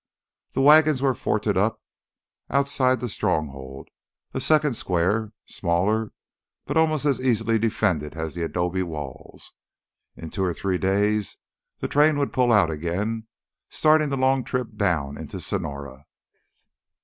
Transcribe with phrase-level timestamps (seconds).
[0.53, 1.79] The wagons were forted up
[2.49, 3.89] outside the Stronghold,
[4.33, 6.11] a second square, smaller
[6.65, 9.53] but almost as easily defended as the adobe walls.
[10.17, 11.37] In two or three days
[11.81, 13.27] the train would pull out again,
[13.69, 16.07] starting the long trip down into Sonora.